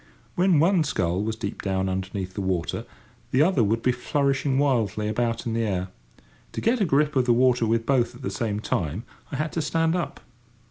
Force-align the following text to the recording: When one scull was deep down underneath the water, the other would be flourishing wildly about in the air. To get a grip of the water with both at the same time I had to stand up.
When 0.33 0.59
one 0.59 0.83
scull 0.83 1.21
was 1.21 1.35
deep 1.35 1.61
down 1.61 1.87
underneath 1.87 2.33
the 2.33 2.41
water, 2.41 2.85
the 3.29 3.43
other 3.43 3.63
would 3.63 3.83
be 3.83 3.91
flourishing 3.91 4.57
wildly 4.57 5.07
about 5.07 5.45
in 5.45 5.53
the 5.53 5.61
air. 5.61 5.89
To 6.53 6.59
get 6.61 6.81
a 6.81 6.85
grip 6.85 7.15
of 7.15 7.25
the 7.25 7.33
water 7.33 7.67
with 7.67 7.85
both 7.85 8.15
at 8.15 8.23
the 8.23 8.31
same 8.31 8.59
time 8.61 9.03
I 9.31 9.35
had 9.35 9.51
to 9.51 9.61
stand 9.61 9.95
up. 9.95 10.19